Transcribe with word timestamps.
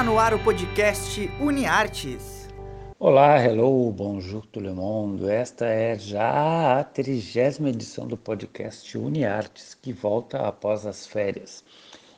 Está 0.00 0.10
no 0.10 0.18
ar 0.18 0.32
o 0.32 0.38
podcast 0.38 1.30
UniArtes. 1.38 2.48
Olá, 2.98 3.38
hello, 3.38 3.92
bonjour 3.92 4.46
tout 4.46 4.64
le 4.64 4.72
monde. 4.72 5.28
Esta 5.28 5.66
é 5.66 5.98
já 5.98 6.78
a 6.80 6.84
trigésima 6.84 7.68
edição 7.68 8.06
do 8.06 8.16
podcast 8.16 8.96
UniArtes, 8.96 9.74
que 9.74 9.92
volta 9.92 10.38
após 10.38 10.86
as 10.86 11.06
férias. 11.06 11.62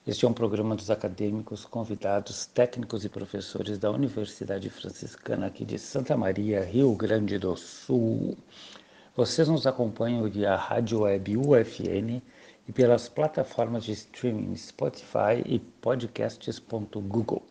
Este 0.06 0.24
é 0.24 0.28
um 0.28 0.32
programa 0.32 0.76
dos 0.76 0.92
acadêmicos, 0.92 1.64
convidados, 1.64 2.46
técnicos 2.46 3.04
e 3.04 3.08
professores 3.08 3.78
da 3.78 3.90
Universidade 3.90 4.70
Franciscana 4.70 5.48
aqui 5.48 5.64
de 5.64 5.76
Santa 5.76 6.16
Maria, 6.16 6.62
Rio 6.62 6.94
Grande 6.94 7.36
do 7.36 7.56
Sul. 7.56 8.38
Vocês 9.16 9.48
nos 9.48 9.66
acompanham 9.66 10.30
via 10.30 10.54
rádio 10.54 11.00
web 11.00 11.36
UFN 11.36 12.22
e 12.68 12.72
pelas 12.72 13.08
plataformas 13.08 13.84
de 13.84 13.92
streaming 13.92 14.56
Spotify 14.56 15.42
e 15.44 15.58
podcasts.google. 15.58 17.42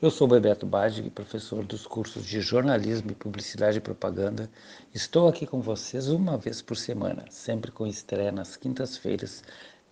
Eu 0.00 0.10
sou 0.10 0.28
Bebeto 0.28 0.64
Badi, 0.64 1.10
professor 1.10 1.64
dos 1.64 1.84
cursos 1.84 2.24
de 2.24 2.40
jornalismo 2.40 3.10
e 3.10 3.14
publicidade 3.14 3.78
e 3.78 3.80
propaganda. 3.80 4.48
Estou 4.94 5.26
aqui 5.26 5.44
com 5.44 5.60
vocês 5.60 6.08
uma 6.08 6.38
vez 6.38 6.62
por 6.62 6.76
semana, 6.76 7.24
sempre 7.30 7.72
com 7.72 7.84
estreia 7.84 8.30
nas 8.30 8.56
quintas-feiras, 8.56 9.42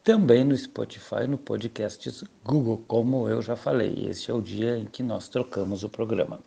também 0.04 0.44
no 0.44 0.56
Spotify 0.56 1.24
e 1.24 1.26
no 1.26 1.36
podcast 1.36 2.24
Google, 2.44 2.84
como 2.86 3.28
eu 3.28 3.42
já 3.42 3.56
falei. 3.56 4.06
Este 4.08 4.30
é 4.30 4.34
o 4.34 4.40
dia 4.40 4.78
em 4.78 4.84
que 4.84 5.02
nós 5.02 5.28
trocamos 5.28 5.82
o 5.82 5.88
programa. 5.88 6.38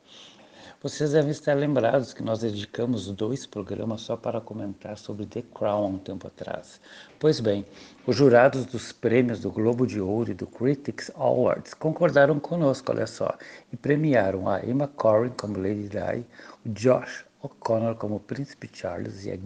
Vocês 0.82 1.12
devem 1.12 1.32
estar 1.32 1.56
lembrados 1.56 2.14
que 2.14 2.24
nós 2.24 2.40
dedicamos 2.40 3.12
dois 3.12 3.46
programas 3.46 4.00
só 4.00 4.16
para 4.16 4.40
comentar 4.40 4.98
sobre 4.98 5.26
The 5.26 5.42
Crown 5.54 5.84
há 5.84 5.88
um 5.88 5.98
tempo 5.98 6.26
atrás. 6.26 6.80
Pois 7.20 7.42
bem, 7.42 7.66
os 8.08 8.16
jurados 8.16 8.66
dos 8.66 8.94
prêmios 8.94 9.42
do 9.42 9.52
Globo 9.52 9.86
de 9.86 10.00
Ouro 10.00 10.32
e 10.32 10.34
do 10.34 10.48
Critics 10.48 11.12
Awards 11.16 11.74
concordaram 11.74 12.40
conosco, 12.40 12.94
olha 12.94 13.06
só, 13.08 13.38
e 13.74 13.76
premiaram 13.76 14.48
a 14.48 14.66
Emma 14.66 14.88
Corrin 14.88 15.32
como 15.32 15.58
Lady 15.58 15.90
Di, 15.90 16.26
o 16.66 16.70
Josh 16.70 17.26
O'Connor 17.42 17.96
como 17.96 18.22
Príncipe 18.22 18.70
Charles 18.72 19.26
e 19.26 19.32
a 19.34 19.38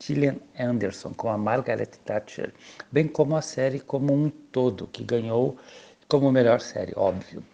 Gillian 0.00 0.36
Anderson 0.58 1.12
como 1.12 1.34
a 1.34 1.36
Margaret 1.36 1.98
Thatcher, 2.06 2.54
bem 2.90 3.06
como 3.06 3.36
a 3.36 3.42
série 3.42 3.78
como 3.78 4.14
um 4.14 4.30
todo, 4.30 4.86
que 4.86 5.04
ganhou 5.04 5.58
como 6.08 6.32
melhor 6.32 6.62
série, 6.62 6.94
óbvio. 6.96 7.44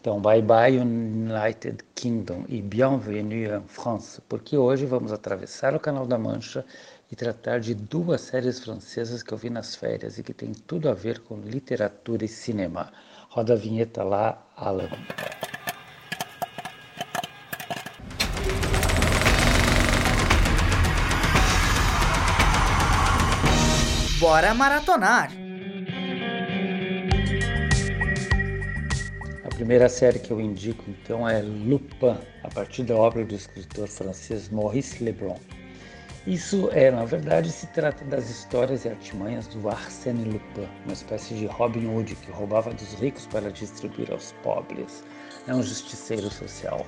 Então, 0.00 0.18
bye 0.18 0.40
bye 0.40 0.80
United 0.80 1.84
Kingdom 1.94 2.46
e 2.48 2.62
bienvenue 2.62 3.44
en 3.50 3.64
France, 3.66 4.18
porque 4.26 4.56
hoje 4.56 4.86
vamos 4.86 5.12
atravessar 5.12 5.74
o 5.74 5.78
Canal 5.78 6.06
da 6.06 6.16
Mancha 6.16 6.64
e 7.12 7.14
tratar 7.14 7.60
de 7.60 7.74
duas 7.74 8.22
séries 8.22 8.60
francesas 8.60 9.22
que 9.22 9.30
eu 9.30 9.36
vi 9.36 9.50
nas 9.50 9.76
férias 9.76 10.16
e 10.16 10.22
que 10.22 10.32
tem 10.32 10.52
tudo 10.52 10.88
a 10.88 10.94
ver 10.94 11.18
com 11.18 11.36
literatura 11.40 12.24
e 12.24 12.28
cinema. 12.28 12.90
Roda 13.28 13.52
a 13.52 13.56
vinheta 13.56 14.02
lá, 14.02 14.42
Alan. 14.56 14.88
Bora 24.18 24.54
maratonar! 24.54 25.39
Primeira 29.60 29.90
série 29.90 30.18
que 30.18 30.30
eu 30.30 30.40
indico 30.40 30.82
então 30.88 31.28
é 31.28 31.42
Lupin, 31.42 32.16
a 32.42 32.48
partir 32.48 32.82
da 32.82 32.96
obra 32.96 33.22
do 33.22 33.34
escritor 33.34 33.86
francês 33.88 34.48
Maurice 34.48 35.04
Leblanc. 35.04 35.38
Isso 36.26 36.70
é, 36.72 36.90
na 36.90 37.04
verdade, 37.04 37.52
se 37.52 37.66
trata 37.66 38.02
das 38.06 38.30
histórias 38.30 38.86
e 38.86 38.88
artimanhas 38.88 39.46
do 39.48 39.68
Arsène 39.68 40.24
Lupin, 40.24 40.66
uma 40.86 40.94
espécie 40.94 41.34
de 41.34 41.44
Robin 41.44 41.86
Hood 41.88 42.14
que 42.14 42.30
roubava 42.30 42.72
dos 42.72 42.94
ricos 42.94 43.26
para 43.26 43.52
distribuir 43.52 44.10
aos 44.10 44.32
pobres. 44.42 45.04
É 45.46 45.54
um 45.54 45.62
justiceiro 45.62 46.30
social. 46.30 46.86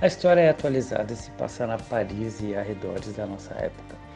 A 0.00 0.06
história 0.06 0.40
é 0.40 0.48
atualizada 0.48 1.12
e 1.12 1.16
se 1.16 1.30
passa 1.32 1.66
na 1.66 1.76
Paris 1.76 2.40
e 2.40 2.54
arredores 2.54 3.12
da 3.12 3.26
nossa 3.26 3.52
época. 3.52 4.07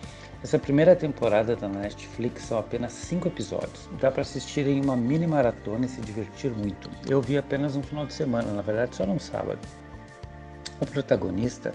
Essa 0.43 0.59
primeira 0.59 0.97
temporada 0.97 1.55
da 1.55 1.69
Netflix 1.69 2.43
são 2.43 2.59
apenas 2.59 2.93
cinco 2.93 3.29
episódios. 3.29 3.89
Dá 4.01 4.11
para 4.11 4.23
assistir 4.23 4.67
em 4.67 4.83
uma 4.83 4.97
mini 4.97 5.25
maratona 5.25 5.87
e 5.87 5.89
se 5.89 6.01
divertir 6.01 6.51
muito. 6.51 6.91
Eu 7.09 7.23
vi 7.23 7.39
apenas 7.39 7.77
um 7.77 7.83
final 7.83 8.07
de 8.07 8.13
semana, 8.13 8.53
na 8.53 8.61
verdade 8.61 8.97
só 8.97 9.07
num 9.07 9.21
sábado. 9.21 9.61
O 10.81 10.87
protagonista 10.87 11.73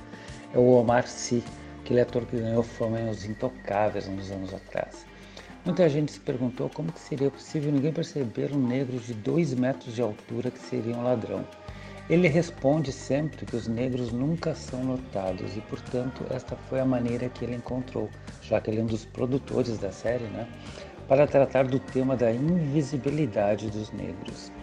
é 0.54 0.58
o 0.60 0.74
Omar 0.74 1.08
Sy, 1.08 1.42
aquele 1.80 2.02
ator 2.02 2.26
que 2.26 2.42
ganhou 2.42 2.62
fama 2.62 3.00
em 3.00 3.10
Os 3.10 3.24
Intocáveis 3.24 4.06
uns 4.06 4.30
anos 4.32 4.54
atrás. 4.54 5.06
Muita 5.64 5.88
gente 5.88 6.12
se 6.12 6.20
perguntou 6.20 6.70
como 6.70 6.92
que 6.92 7.00
seria 7.00 7.32
possível 7.32 7.72
ninguém 7.72 7.94
perceber 7.94 8.52
um 8.54 8.68
negro 8.68 9.00
de 9.00 9.14
2 9.14 9.54
metros 9.54 9.96
de 9.96 10.02
altura 10.02 10.52
que 10.52 10.60
seria 10.60 10.94
um 10.94 11.04
ladrão. 11.04 11.46
Ele 12.10 12.30
responde 12.30 12.94
sempre 12.94 13.46
que 13.46 13.58
os 13.58 13.68
negros 13.68 14.14
nunca 14.14 14.56
são 14.56 14.82
notados 14.82 15.58
e, 15.58 15.62
portanto, 15.62 16.26
esta 16.30 16.56
foi 16.56 16.80
a 16.80 16.86
maneira 16.86 17.28
que 17.28 17.44
ele 17.44 17.56
encontrou, 17.56 18.10
já 18.42 18.62
que 18.62 18.70
ele 18.70 18.80
é 18.80 18.84
um 18.84 18.88
dos 18.88 19.04
produtores 19.04 19.78
da 19.78 19.92
série, 19.92 20.24
né, 20.24 20.48
para 21.06 21.28
tratar 21.28 21.68
do 21.68 21.80
tema 21.80 22.16
da 22.16 22.32
invisibilidade 22.32 23.70
dos 23.70 23.92
negros. 23.92 24.54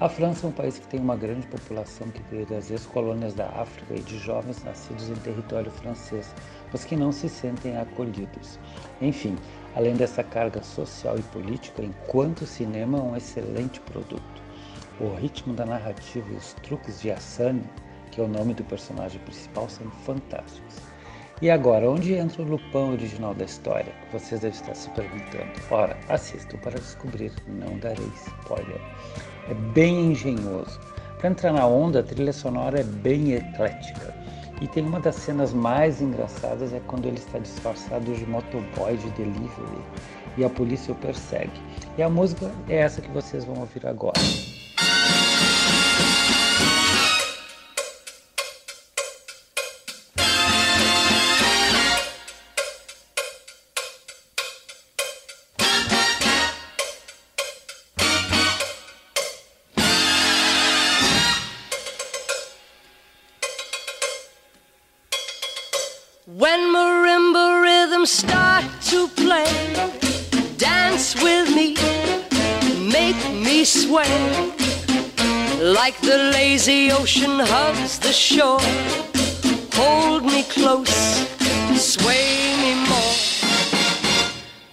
A 0.00 0.08
França 0.08 0.46
é 0.46 0.48
um 0.48 0.52
país 0.52 0.78
que 0.78 0.86
tem 0.88 0.98
uma 0.98 1.16
grande 1.16 1.46
população 1.46 2.08
que 2.08 2.22
veio 2.30 2.46
das 2.46 2.70
ex-colônias 2.70 3.34
da 3.34 3.46
África 3.46 3.94
e 3.94 4.02
de 4.02 4.18
jovens 4.18 4.64
nascidos 4.64 5.10
em 5.10 5.14
território 5.16 5.70
francês, 5.70 6.34
mas 6.72 6.84
que 6.86 6.96
não 6.96 7.12
se 7.12 7.28
sentem 7.28 7.76
acolhidos. 7.76 8.58
Enfim, 9.02 9.36
além 9.74 9.94
dessa 9.96 10.24
carga 10.24 10.62
social 10.62 11.18
e 11.18 11.22
política, 11.22 11.82
enquanto 11.82 12.46
cinema 12.46 12.98
é 12.98 13.02
um 13.02 13.16
excelente 13.16 13.80
produto. 13.80 14.35
O 14.98 15.14
ritmo 15.14 15.52
da 15.52 15.66
narrativa 15.66 16.26
e 16.32 16.36
os 16.36 16.54
truques 16.62 17.02
de 17.02 17.10
Asani, 17.10 17.62
que 18.10 18.18
é 18.18 18.24
o 18.24 18.28
nome 18.28 18.54
do 18.54 18.64
personagem 18.64 19.20
principal, 19.20 19.68
são 19.68 19.90
fantásticos. 19.90 20.76
E 21.42 21.50
agora, 21.50 21.90
onde 21.90 22.14
entra 22.14 22.40
o 22.40 22.46
Lupão 22.46 22.92
original 22.92 23.34
da 23.34 23.44
história? 23.44 23.92
Vocês 24.10 24.40
devem 24.40 24.58
estar 24.58 24.74
se 24.74 24.88
perguntando. 24.90 25.52
Ora, 25.70 25.98
assistam 26.08 26.56
para 26.60 26.78
descobrir, 26.78 27.30
não 27.46 27.78
darei 27.78 28.10
spoiler. 28.26 28.80
É 29.50 29.54
bem 29.74 30.12
engenhoso. 30.12 30.80
Para 31.18 31.28
entrar 31.28 31.52
na 31.52 31.66
onda, 31.66 32.00
a 32.00 32.02
trilha 32.02 32.32
sonora 32.32 32.80
é 32.80 32.84
bem 32.84 33.34
eclética. 33.34 34.14
E 34.62 34.66
tem 34.66 34.82
uma 34.82 34.98
das 34.98 35.16
cenas 35.16 35.52
mais 35.52 36.00
engraçadas 36.00 36.72
é 36.72 36.80
quando 36.86 37.04
ele 37.04 37.18
está 37.18 37.38
disfarçado 37.38 38.14
de 38.14 38.24
motoboy 38.24 38.96
de 38.96 39.10
delivery 39.10 39.84
e 40.38 40.44
a 40.44 40.48
polícia 40.48 40.94
o 40.94 40.96
persegue. 40.96 41.60
E 41.98 42.02
a 42.02 42.08
música 42.08 42.50
é 42.66 42.76
essa 42.76 43.02
que 43.02 43.10
vocês 43.10 43.44
vão 43.44 43.60
ouvir 43.60 43.86
agora. 43.86 44.18
Sway. 73.64 74.52
Like 75.60 75.98
the 76.00 76.18
lazy 76.34 76.90
ocean 76.92 77.38
hugs 77.40 77.98
the 77.98 78.12
shore, 78.12 78.60
hold 79.72 80.24
me 80.24 80.42
close, 80.44 81.26
sway 81.74 82.54
me 82.62 82.72
more. 82.88 83.16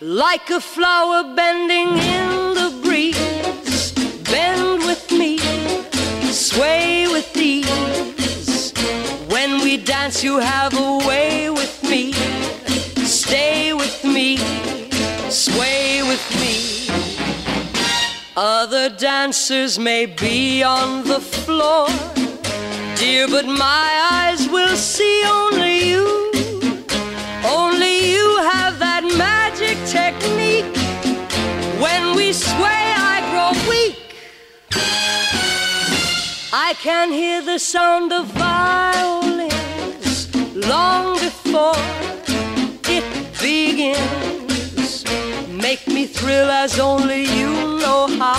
Like 0.01 0.49
a 0.49 0.59
flower 0.59 1.23
bending 1.35 1.89
in 2.15 2.53
the 2.59 2.69
breeze, 2.83 3.93
bend 4.31 4.83
with 4.85 5.11
me, 5.11 5.37
sway 6.31 7.07
with 7.07 7.35
ease. 7.37 8.73
When 9.29 9.61
we 9.63 9.77
dance, 9.77 10.23
you 10.23 10.37
have 10.39 10.73
a 10.77 10.97
way 11.07 11.49
with 11.49 11.81
me. 11.83 12.13
Stay 13.05 13.73
with 13.73 14.03
me, 14.03 14.37
sway. 15.29 15.82
Other 18.35 18.89
dancers 18.89 19.77
may 19.77 20.07
be 20.07 20.63
on 20.63 21.03
the 21.03 21.19
floor, 21.19 21.87
dear, 22.97 23.27
but 23.27 23.45
my 23.45 24.09
eyes 24.11 24.49
will 24.49 24.75
see 24.75 25.23
only 25.23 25.89
you. 25.89 26.31
Only 27.45 28.11
you 28.11 28.37
have 28.41 28.79
that 28.79 29.03
magic 29.15 29.77
technique. 29.85 30.65
When 31.79 32.15
we 32.15 32.33
sway, 32.33 32.93
I 32.97 33.21
grow 33.29 33.53
weak. 33.69 34.15
I 36.51 36.73
can 36.79 37.11
hear 37.11 37.43
the 37.43 37.59
sound 37.59 38.11
of 38.11 38.25
violins 38.33 39.53
long 40.55 41.19
before 41.19 41.75
it 42.89 43.03
begins. 43.39 44.32
Make 45.73 45.87
me 45.87 46.05
thrill 46.05 46.51
as 46.51 46.79
only 46.79 47.23
you 47.23 47.79
know 47.79 48.05
how. 48.19 48.37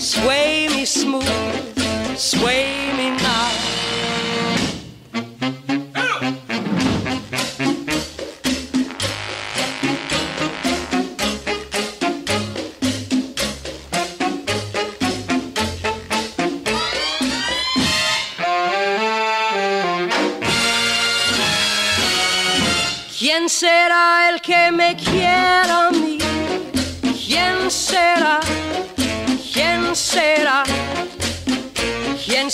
Sway 0.00 0.66
me 0.66 0.84
smooth, 0.84 1.28
sway 2.18 2.92
me 2.96 3.10
now. 3.10 3.31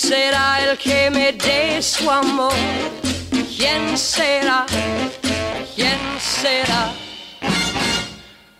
Será 0.09 0.61
el 0.65 0.79
que 0.79 1.11
me 1.11 1.33
dé 1.33 1.83
su 1.83 2.11
amor? 2.11 2.55
¿Quién 3.55 3.99
será? 3.99 4.65
¿Quién 5.77 6.01
será? 6.19 6.95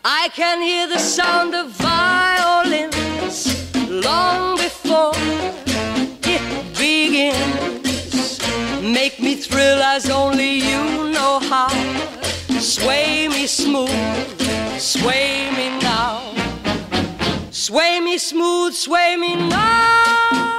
I 0.05 0.29
can 0.35 0.61
hear 0.61 0.87
the 0.87 0.99
sound 0.99 1.55
of 1.55 1.71
violins 1.71 3.37
long 3.89 4.57
before 4.57 5.13
it 6.35 6.43
begins. 6.77 8.39
Make 8.83 9.19
me 9.19 9.33
thrill 9.35 9.81
as 9.81 10.07
only 10.11 10.59
you 10.69 11.09
know 11.15 11.39
how. 11.49 11.69
Sway 12.59 13.27
me 13.27 13.47
smooth, 13.47 13.89
sway 14.77 15.49
me 15.57 15.69
now. 15.81 16.21
Sway 17.49 17.99
me 17.99 18.19
smooth, 18.19 18.73
sway 18.75 19.15
me 19.17 19.35
now. 19.35 20.58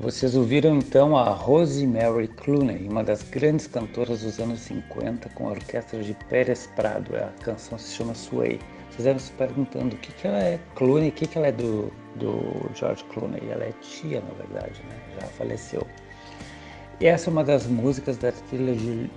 Vocês 0.00 0.36
ouviram 0.36 0.78
então 0.78 1.16
a 1.16 1.24
Rosemary 1.30 2.28
Clooney, 2.28 2.86
uma 2.88 3.02
das 3.02 3.24
grandes 3.24 3.66
cantoras 3.66 4.20
dos 4.22 4.38
anos 4.38 4.60
50, 4.60 5.28
com 5.30 5.48
a 5.48 5.50
orquestra 5.50 6.00
de 6.00 6.14
Pérez 6.28 6.68
Prado. 6.76 7.16
A 7.16 7.32
canção 7.42 7.76
se 7.76 7.96
chama 7.96 8.14
Sway. 8.14 8.60
Vocês 8.90 9.02
devem 9.02 9.18
se 9.18 9.32
perguntando 9.32 9.96
o 9.96 9.98
que, 9.98 10.12
que 10.12 10.28
ela 10.28 10.38
é 10.38 10.60
Clooney, 10.76 11.08
o 11.08 11.12
que, 11.12 11.26
que 11.26 11.36
ela 11.36 11.48
é 11.48 11.52
do, 11.52 11.92
do 12.14 12.70
George 12.76 13.02
Clooney. 13.12 13.42
Ela 13.50 13.64
é 13.64 13.72
tia, 13.80 14.20
na 14.20 14.32
verdade, 14.34 14.80
né? 14.88 14.96
já 15.20 15.26
faleceu. 15.26 15.84
E 17.00 17.06
essa 17.06 17.28
é 17.28 17.32
uma 17.32 17.42
das 17.42 17.66
músicas 17.66 18.16
da 18.18 18.30
trilha 18.30 18.76
de 18.76 19.10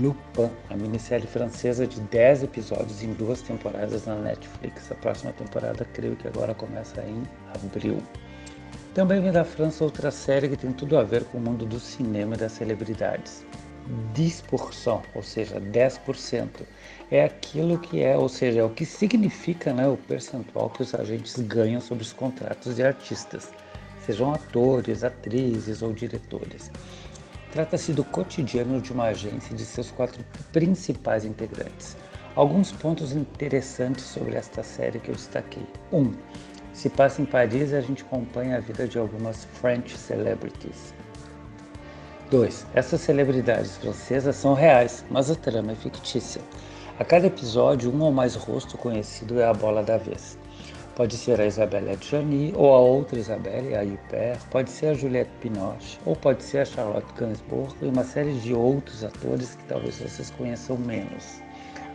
Lupin, 0.00 0.50
a 0.70 0.76
minissérie 0.78 1.26
francesa 1.26 1.86
de 1.86 2.00
10 2.00 2.44
episódios 2.44 3.02
em 3.02 3.12
duas 3.12 3.42
temporadas 3.42 4.06
na 4.06 4.14
Netflix. 4.14 4.90
A 4.92 4.94
próxima 4.94 5.32
temporada, 5.34 5.84
creio 5.92 6.16
que 6.16 6.26
agora 6.26 6.54
começa 6.54 7.02
em 7.02 7.22
abril. 7.54 7.98
Também 8.94 9.22
vem 9.22 9.32
da 9.32 9.42
França 9.42 9.84
outra 9.84 10.10
série 10.10 10.50
que 10.50 10.56
tem 10.56 10.70
tudo 10.70 10.98
a 10.98 11.02
ver 11.02 11.24
com 11.24 11.38
o 11.38 11.40
mundo 11.40 11.64
do 11.64 11.80
cinema 11.80 12.34
e 12.34 12.38
das 12.38 12.52
celebridades. 12.52 13.42
10%, 14.14 15.02
ou 15.14 15.22
seja, 15.22 15.58
10%. 15.58 16.48
É 17.10 17.24
aquilo 17.24 17.78
que 17.78 18.02
é, 18.02 18.16
ou 18.18 18.28
seja, 18.28 18.60
é 18.60 18.64
o 18.64 18.68
que 18.68 18.84
significa 18.84 19.72
né, 19.72 19.88
o 19.88 19.96
percentual 19.96 20.68
que 20.68 20.82
os 20.82 20.94
agentes 20.94 21.38
ganham 21.40 21.80
sobre 21.80 22.02
os 22.02 22.12
contratos 22.12 22.76
de 22.76 22.82
artistas, 22.82 23.50
sejam 24.04 24.32
atores, 24.34 25.02
atrizes 25.02 25.80
ou 25.80 25.94
diretores. 25.94 26.70
Trata-se 27.50 27.92
do 27.92 28.04
cotidiano 28.04 28.80
de 28.80 28.92
uma 28.92 29.04
agência 29.04 29.52
e 29.54 29.56
de 29.56 29.64
seus 29.64 29.90
quatro 29.90 30.22
principais 30.52 31.24
integrantes. 31.24 31.96
Alguns 32.34 32.72
pontos 32.72 33.12
interessantes 33.12 34.04
sobre 34.04 34.36
esta 34.36 34.62
série 34.62 34.98
que 34.98 35.10
eu 35.10 35.14
destaquei. 35.14 35.66
1. 35.92 35.98
Um, 35.98 36.14
se 36.72 36.88
passa 36.88 37.22
em 37.22 37.24
Paris 37.24 37.72
a 37.72 37.80
gente 37.80 38.02
acompanha 38.02 38.56
a 38.56 38.60
vida 38.60 38.86
de 38.88 38.98
algumas 38.98 39.44
French 39.44 39.96
celebrities. 39.96 40.94
2. 42.30 42.66
Essas 42.74 43.02
celebridades 43.02 43.76
francesas 43.76 44.36
são 44.36 44.54
reais, 44.54 45.04
mas 45.10 45.30
a 45.30 45.34
trama 45.34 45.72
é 45.72 45.74
fictícia. 45.74 46.40
A 46.98 47.04
cada 47.04 47.26
episódio, 47.26 47.94
um 47.94 48.00
ou 48.02 48.10
mais 48.10 48.34
rosto 48.34 48.78
conhecido 48.78 49.38
é 49.38 49.44
a 49.44 49.52
bola 49.52 49.82
da 49.82 49.98
vez. 49.98 50.38
Pode 50.94 51.16
ser 51.16 51.40
a 51.40 51.46
Isabelle 51.46 51.90
Adjani 51.90 52.52
ou 52.54 52.74
a 52.74 52.78
outra 52.78 53.18
Isabelle, 53.18 53.74
a 53.74 53.82
Huppert, 53.82 54.40
pode 54.50 54.70
ser 54.70 54.88
a 54.88 54.94
Juliette 54.94 55.30
Binoche, 55.42 55.98
ou 56.04 56.14
pode 56.14 56.42
ser 56.42 56.58
a 56.58 56.64
Charlotte 56.64 57.12
Gainsbourg 57.18 57.74
e 57.80 57.86
uma 57.86 58.04
série 58.04 58.34
de 58.34 58.54
outros 58.54 59.02
atores 59.02 59.54
que 59.54 59.64
talvez 59.64 59.98
vocês 59.98 60.30
conheçam 60.30 60.76
menos, 60.76 61.40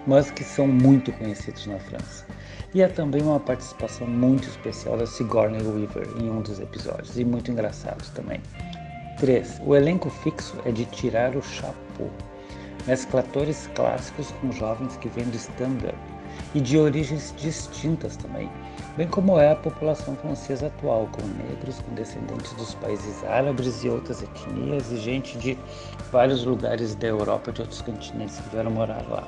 mas 0.07 0.31
que 0.31 0.44
são 0.44 0.65
muito 0.68 1.12
conhecidos 1.12 1.68
na 1.68 1.77
França. 1.77 2.25
E 2.74 2.81
há 2.81 2.89
também 2.89 3.21
uma 3.21 3.39
participação 3.39 4.07
muito 4.07 4.48
especial 4.48 4.98
da 4.98 5.06
Sigourney 5.06 5.62
Weaver 5.62 6.07
em 6.19 6.30
um 6.30 6.42
dos 6.42 6.59
episódios, 6.59 7.19
e 7.19 7.25
muito 7.25 7.51
engraçados 7.51 8.09
também. 8.09 8.42
3. 9.19 9.62
O 9.65 9.75
elenco 9.75 10.09
fixo 10.09 10.56
é 10.65 10.71
de 10.71 10.86
tirar 10.86 11.36
o 11.36 11.42
chapeau. 11.42 12.09
Mescla 12.86 13.19
atores 13.19 13.69
clássicos 13.75 14.31
com 14.39 14.51
jovens 14.51 14.95
que 14.98 15.09
vêm 15.09 15.25
do 15.25 15.36
stand-up 15.36 15.98
e 16.56 16.62
de 16.62 16.77
origens 16.77 17.33
distintas 17.38 18.15
também, 18.15 18.50
bem 18.95 19.07
como 19.07 19.39
é 19.39 19.51
a 19.51 19.56
população 19.56 20.15
francesa 20.15 20.68
atual, 20.68 21.10
com 21.12 21.21
negros, 21.44 21.80
com 21.80 21.94
descendentes 21.95 22.53
dos 22.53 22.75
países 22.75 23.24
árabes 23.25 23.83
e 23.83 23.89
outras 23.89 24.24
etnias 24.24 24.92
e 24.92 24.98
gente 24.98 25.38
de 25.38 25.57
vários 26.12 26.45
lugares 26.45 26.95
da 26.95 27.07
Europa 27.07 27.50
e 27.50 27.53
de 27.53 27.62
outros 27.62 27.81
continentes 27.81 28.39
que 28.39 28.50
vieram 28.50 28.71
morar 28.71 29.03
lá. 29.10 29.27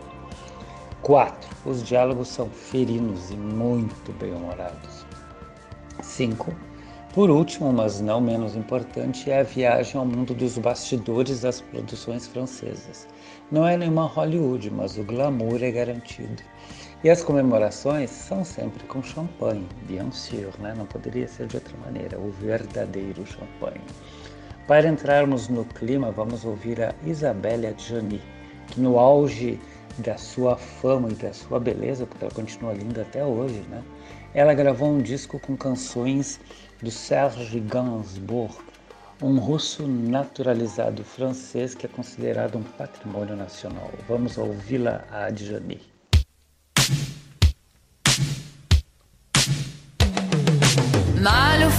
4. 1.02 1.50
Os 1.66 1.84
diálogos 1.84 2.28
são 2.28 2.50
ferinos 2.50 3.32
e 3.32 3.36
muito 3.36 4.12
bem-humorados. 4.20 5.06
5. 6.02 6.54
Por 7.14 7.30
último, 7.30 7.74
mas 7.74 8.00
não 8.00 8.22
menos 8.22 8.56
importante, 8.56 9.32
é 9.32 9.40
a 9.40 9.44
viagem 9.44 10.00
ao 10.00 10.06
mundo 10.06 10.34
dos 10.34 10.58
bastidores 10.58 11.42
das 11.42 11.60
produções 11.60 12.28
francesas. 12.28 13.08
Não 13.52 13.68
é 13.68 13.76
nenhuma 13.76 14.06
Hollywood, 14.06 14.70
mas 14.70 14.98
o 14.98 15.04
glamour 15.04 15.64
é 15.64 15.72
garantido. 15.72 16.44
E 17.04 17.10
as 17.10 17.24
comemorações 17.24 18.10
são 18.10 18.44
sempre 18.44 18.84
com 18.84 19.02
champanhe, 19.02 19.66
bien 19.88 20.12
sûr, 20.12 20.54
né? 20.60 20.74
não 20.78 20.86
poderia 20.86 21.28
ser 21.28 21.48
de 21.48 21.56
outra 21.56 21.76
maneira, 21.78 22.20
o 22.20 22.30
verdadeiro 22.30 23.26
champanhe. 23.26 23.82
Para 24.68 24.88
entrarmos 24.88 25.48
no 25.48 25.66
clima, 25.66 26.12
vamos 26.12 26.46
ouvir 26.46 26.82
a 26.82 26.94
Isabelle 27.06 27.68
Adjani, 27.68 28.22
que 28.68 28.80
no 28.80 29.00
auge 29.00 29.60
da 29.98 30.18
sua 30.18 30.56
fama 30.56 31.10
e 31.10 31.16
da 31.16 31.34
sua 31.34 31.60
beleza, 31.60 32.06
porque 32.06 32.24
ela 32.24 32.34
continua 32.34 32.74
linda 32.74 33.02
até 33.02 33.26
hoje, 33.26 33.62
né? 33.70 33.84
Ela 34.34 34.54
gravou 34.54 34.90
um 34.90 35.02
disco 35.02 35.40
com 35.40 35.58
canções 35.58 36.40
do 36.82 36.92
Serge 36.92 37.60
Gainsbourg, 37.60 38.56
um 39.22 39.38
russo 39.38 39.88
naturalizado 39.88 41.04
francês 41.04 41.76
que 41.76 41.86
é 41.86 41.90
considerado 41.90 42.58
um 42.58 42.64
patrimônio 42.64 43.36
nacional. 43.36 43.92
Vamos 44.08 44.38
ouvi-la 44.38 45.04
a 45.12 45.26
Adjani. 45.26 45.82
Mal 51.22 51.64
au 51.64 51.72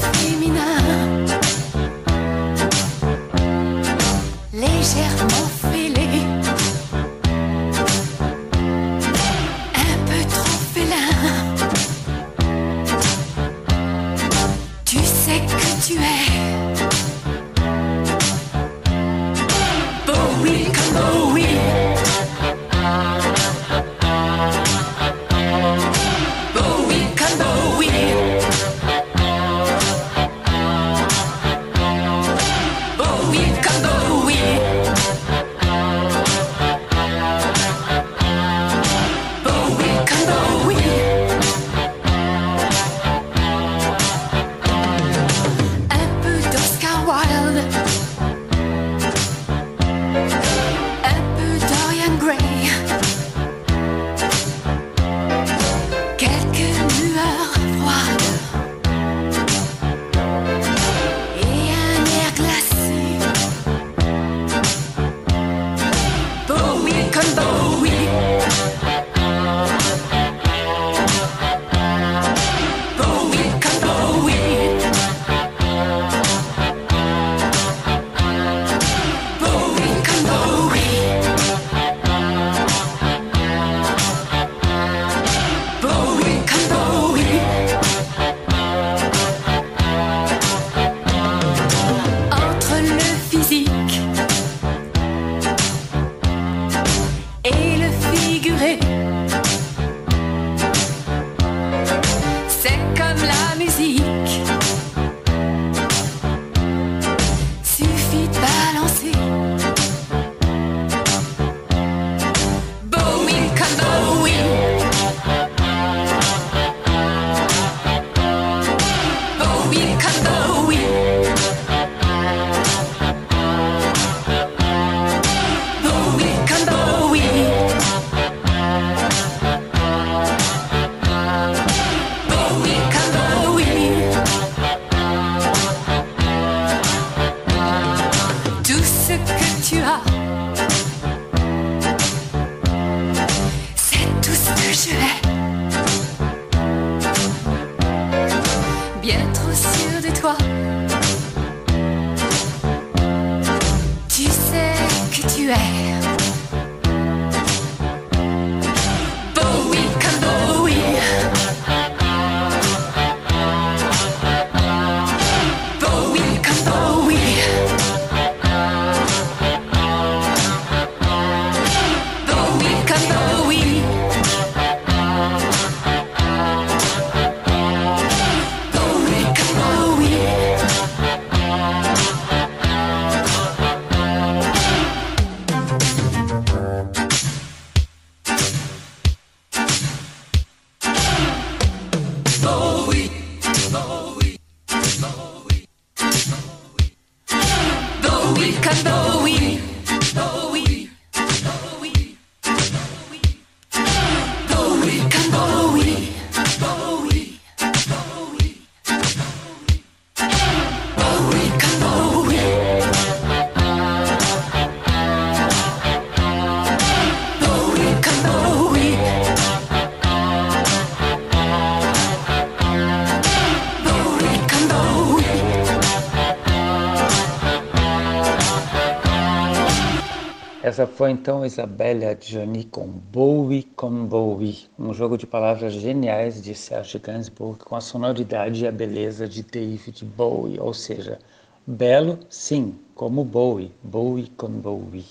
Essa 230.80 230.90
foi 230.90 231.10
então 231.10 231.44
Isabelle 231.44 232.06
Adjani 232.06 232.64
com 232.64 232.86
Bowie 232.86 233.64
com 233.76 234.06
Bowie, 234.06 234.60
um 234.78 234.94
jogo 234.94 235.18
de 235.18 235.26
palavras 235.26 235.74
geniais 235.74 236.40
de 236.40 236.54
Serge 236.54 236.98
Gainsbourg 236.98 237.62
com 237.62 237.76
a 237.76 237.82
sonoridade 237.82 238.64
e 238.64 238.66
a 238.66 238.72
beleza 238.72 239.28
de 239.28 239.42
David 239.42 240.02
Bowie, 240.06 240.58
ou 240.58 240.72
seja, 240.72 241.18
belo, 241.66 242.18
sim, 242.30 242.74
como 242.94 243.22
Bowie, 243.22 243.70
Bowie 243.82 244.28
com 244.38 244.48
Bowie. 244.48 245.04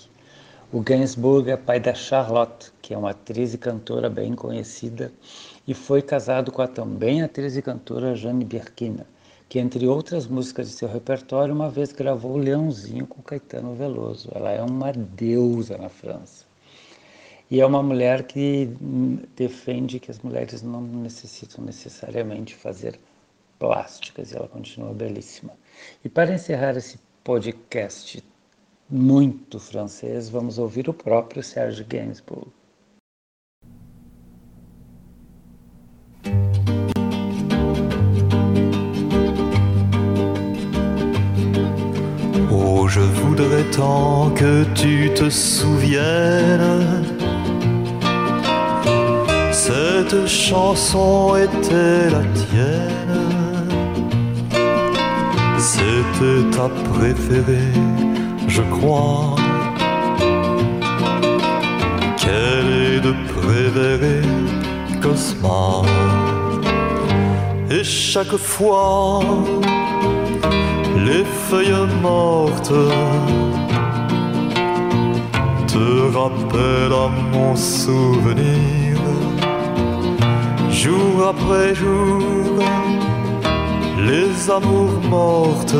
O 0.72 0.80
Gainsbourg 0.80 1.48
é 1.48 1.56
pai 1.56 1.78
da 1.78 1.94
Charlotte, 1.94 2.72
que 2.82 2.92
é 2.92 2.98
uma 2.98 3.10
atriz 3.10 3.54
e 3.54 3.58
cantora 3.58 4.10
bem 4.10 4.34
conhecida, 4.34 5.12
e 5.68 5.72
foi 5.72 6.02
casado 6.02 6.50
com 6.50 6.62
a 6.62 6.66
também 6.66 7.22
atriz 7.22 7.56
e 7.56 7.62
cantora 7.62 8.16
Jane 8.16 8.44
Birkina 8.44 9.06
que 9.50 9.58
entre 9.58 9.88
outras 9.88 10.28
músicas 10.28 10.68
de 10.68 10.74
seu 10.74 10.88
repertório, 10.88 11.52
uma 11.52 11.68
vez 11.68 11.90
gravou 11.90 12.36
Leãozinho 12.36 13.04
com 13.04 13.20
Caetano 13.20 13.74
Veloso. 13.74 14.30
Ela 14.32 14.52
é 14.52 14.62
uma 14.62 14.92
deusa 14.92 15.76
na 15.76 15.88
França. 15.88 16.46
E 17.50 17.60
é 17.60 17.66
uma 17.66 17.82
mulher 17.82 18.22
que 18.28 18.70
defende 19.34 19.98
que 19.98 20.08
as 20.08 20.20
mulheres 20.20 20.62
não 20.62 20.80
necessitam 20.80 21.64
necessariamente 21.64 22.54
fazer 22.54 23.00
plásticas, 23.58 24.30
e 24.30 24.36
ela 24.36 24.46
continua 24.46 24.94
belíssima. 24.94 25.52
E 26.04 26.08
para 26.08 26.32
encerrar 26.32 26.76
esse 26.76 27.00
podcast 27.24 28.22
muito 28.88 29.58
francês, 29.58 30.28
vamos 30.28 30.58
ouvir 30.58 30.88
o 30.88 30.94
próprio 30.94 31.42
Serge 31.42 31.82
Gainsbourg. 31.82 32.52
Je 42.90 43.00
voudrais 43.00 43.62
tant 43.70 44.30
que 44.30 44.64
tu 44.74 45.10
te 45.14 45.30
souviennes. 45.30 47.04
Cette 49.52 50.26
chanson 50.26 51.36
était 51.36 52.10
la 52.10 52.24
tienne. 52.40 53.68
C'était 55.58 56.42
ta 56.56 56.68
préférée, 56.92 57.74
je 58.48 58.62
crois. 58.74 59.36
Quelle 62.22 62.70
est 62.86 63.00
de 63.08 63.14
préférée, 63.34 64.28
Cosma? 65.00 65.82
Et 67.70 67.84
chaque 67.84 68.36
fois 68.36 69.20
les 71.06 71.24
feuilles 71.24 71.88
mortes 72.02 72.72
te 75.66 76.16
rappellent 76.16 76.92
à 76.92 77.08
mon 77.32 77.54
souvenir, 77.56 78.98
jour 80.70 81.26
après 81.32 81.74
jour, 81.74 82.62
les 84.08 84.50
amours 84.50 85.00
mortes 85.08 85.76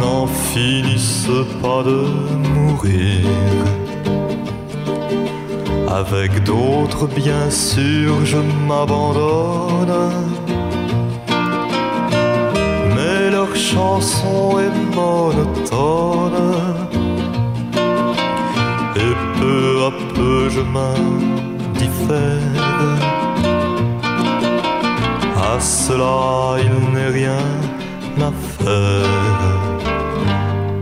n'en 0.00 0.26
finissent 0.26 1.42
pas 1.62 1.82
de 1.82 2.00
mourir. 2.54 3.26
Avec 5.88 6.42
d'autres, 6.44 7.06
bien 7.06 7.48
sûr, 7.50 8.24
je 8.24 8.38
m'abandonne 8.68 10.55
chanson 13.74 14.60
est 14.64 14.76
monotone 14.94 16.42
et 19.04 19.14
peu 19.38 19.64
à 19.88 19.92
peu 20.14 20.48
je 20.54 20.62
m'indiffère. 20.74 22.16
À 25.52 25.54
cela 25.60 26.62
il 26.66 26.74
n'est 26.94 27.12
rien 27.20 27.48
à 28.28 28.30
faire, 28.58 29.58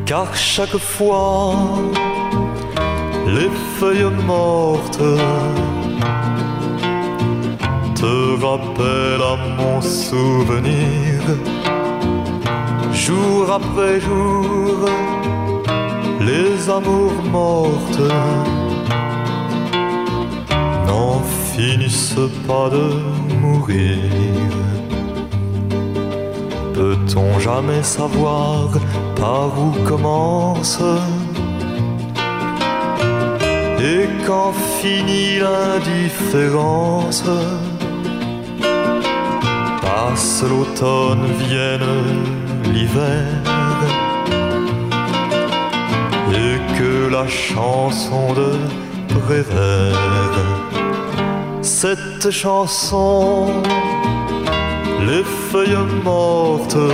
car 0.05 0.29
chaque 0.35 0.79
fois 0.93 1.55
les 3.37 3.51
feuilles 3.77 4.15
mortes 4.27 5.11
te 8.01 8.15
rappellent 8.45 9.29
à 9.35 9.37
mon 9.59 9.81
souvenir 9.81 11.21
jour 13.07 13.51
après 13.51 14.01
jour, 14.01 14.77
les 16.29 16.71
amours 16.71 17.23
mortes 17.39 18.07
n'en 20.87 21.19
finissent 21.53 22.29
pas 22.49 22.69
de 22.77 22.87
mourir. 23.43 23.99
Peut-on 26.73 27.39
jamais 27.41 27.83
savoir 27.83 28.69
par 29.21 29.49
où 29.63 29.71
commence 29.91 30.81
et 33.93 34.07
quand 34.27 34.55
finit 34.81 35.41
l'indifférence? 35.47 37.25
Passe 39.83 40.43
l'automne, 40.49 41.27
vienne 41.43 42.44
l'hiver 42.75 43.25
et 46.33 46.57
que 46.77 47.09
la 47.17 47.27
chanson 47.29 48.33
de 48.41 48.51
Prévert, 49.27 50.35
cette 51.63 52.31
chanson, 52.31 53.47
les 55.09 55.25
feuilles 55.51 55.87
mortes 56.03 56.91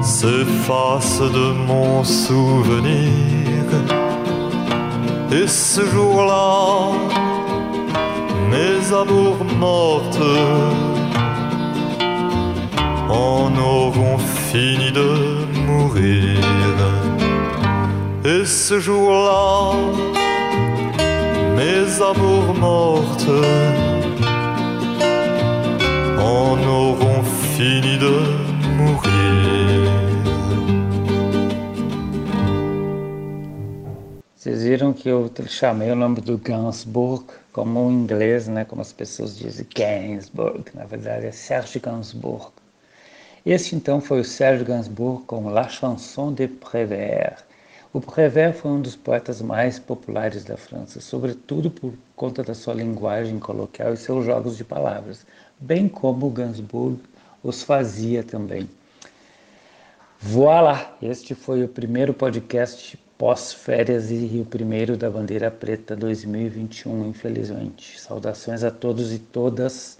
s'effacent 0.00 1.30
de 1.40 1.48
mon 1.68 2.02
souvenir. 2.02 3.66
Et 5.30 5.46
ce 5.46 5.82
jour-là, 5.92 6.92
mes 8.50 8.94
amours 9.02 9.44
mortes 9.60 10.97
en 13.08 13.56
auront 13.56 14.18
fini 14.18 14.92
de 14.92 15.46
mourir. 15.66 16.38
Et 18.24 18.44
ce 18.44 18.78
jour-là, 18.78 19.72
mes 21.56 22.02
amours 22.02 22.54
mortes 22.54 23.30
en 26.18 26.58
auront 26.68 27.22
fini 27.56 27.96
de 27.98 28.14
mourir. 28.76 29.08
Vocês 34.36 34.62
viram 34.62 34.92
que 34.92 35.08
eu 35.08 35.30
chamei 35.46 35.90
o 35.90 35.96
nome 35.96 36.20
do 36.20 36.38
Gainsbourg 36.38 37.24
como 37.52 37.90
em 37.90 37.94
inglês, 37.94 38.46
né, 38.46 38.64
como 38.64 38.82
as 38.82 38.92
pessoas 38.92 39.36
dizem 39.36 39.66
Gainsbourg, 39.74 40.64
na 40.74 40.84
verdade 40.84 41.26
é 41.26 41.32
Serge 41.32 41.80
Gainsbourg. 41.80 42.52
Este 43.50 43.74
então 43.74 43.98
foi 43.98 44.20
o 44.20 44.24
Sérgio 44.24 44.66
Gainsbourg 44.66 45.24
com 45.24 45.48
La 45.48 45.70
Chanson 45.70 46.34
de 46.34 46.46
Prévert. 46.46 47.38
O 47.94 47.98
Prévert 47.98 48.52
foi 48.52 48.72
um 48.72 48.82
dos 48.82 48.94
poetas 48.94 49.40
mais 49.40 49.78
populares 49.78 50.44
da 50.44 50.58
França, 50.58 51.00
sobretudo 51.00 51.70
por 51.70 51.94
conta 52.14 52.42
da 52.42 52.52
sua 52.52 52.74
linguagem 52.74 53.38
coloquial 53.38 53.94
e 53.94 53.96
seus 53.96 54.26
jogos 54.26 54.58
de 54.58 54.64
palavras, 54.64 55.24
bem 55.58 55.88
como 55.88 56.28
Gainsbourg 56.28 57.00
os 57.42 57.62
fazia 57.62 58.22
também. 58.22 58.68
Voilà! 60.20 60.94
Este 61.00 61.34
foi 61.34 61.64
o 61.64 61.68
primeiro 61.68 62.12
podcast 62.12 62.98
pós-férias 63.16 64.10
e 64.10 64.42
o 64.42 64.44
primeiro 64.44 64.94
da 64.94 65.08
Bandeira 65.08 65.50
Preta 65.50 65.96
2021, 65.96 67.08
infelizmente. 67.08 67.98
Saudações 67.98 68.62
a 68.62 68.70
todos 68.70 69.10
e 69.10 69.18
todas. 69.18 69.98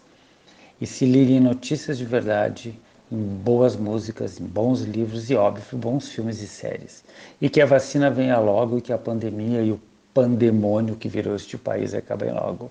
E 0.78 0.86
se 0.86 1.06
liguem 1.06 1.40
notícias 1.40 1.96
de 1.96 2.04
verdade 2.04 2.78
em 3.10 3.16
boas 3.16 3.76
músicas, 3.76 4.40
em 4.40 4.44
bons 4.44 4.82
livros 4.82 5.30
e, 5.30 5.34
óbvio, 5.34 5.78
bons 5.78 6.08
filmes 6.08 6.42
e 6.42 6.46
séries. 6.46 7.04
E 7.40 7.48
que 7.48 7.60
a 7.60 7.66
vacina 7.66 8.10
venha 8.10 8.38
logo 8.38 8.78
e 8.78 8.80
que 8.80 8.92
a 8.92 8.98
pandemia 8.98 9.62
e 9.62 9.72
o 9.72 9.80
pandemônio 10.12 10.96
que 10.96 11.08
virou 11.08 11.34
este 11.34 11.56
país 11.56 11.94
acabem 11.94 12.32
logo. 12.32 12.70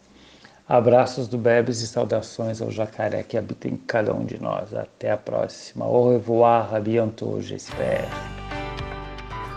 Abraços 0.68 1.30
do 1.30 1.38
Bebes 1.38 1.82
e 1.82 1.88
saudações 1.88 2.62
ao 2.62 2.70
jacaré 2.70 3.24
que 3.24 3.38
habita 3.38 3.70
em 3.70 3.78
cada 3.78 4.14
um 4.14 4.26
de 4.26 4.42
nós. 4.42 4.74
Até 4.74 5.12
a 5.12 5.18
próxima. 5.18 5.86
Au 5.86 6.10
revoir, 6.10 6.76
à 6.76 6.80
bientôt, 6.80 7.42
j'espère. 7.42 8.10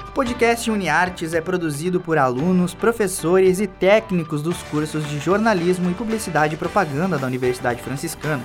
O 0.09 0.13
podcast 0.13 0.71
UniArtes 0.71 1.35
é 1.35 1.41
produzido 1.41 2.01
por 2.01 2.19
alunos, 2.19 2.75
professores 2.75 3.61
e 3.61 3.67
técnicos 3.67 4.43
dos 4.43 4.63
cursos 4.65 5.09
de 5.09 5.19
jornalismo 5.19 5.91
e 5.91 5.95
publicidade 5.95 6.55
e 6.55 6.59
propaganda 6.59 7.17
da 7.17 7.27
Universidade 7.27 7.81
Franciscana. 7.81 8.45